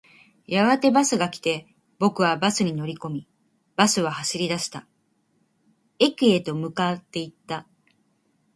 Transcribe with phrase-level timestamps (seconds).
[0.47, 1.67] やがてバスが来て、
[1.99, 3.27] 僕はバスに乗り込み、
[3.75, 4.87] バスは走り出した。
[5.99, 7.67] 駅へと向かっていった。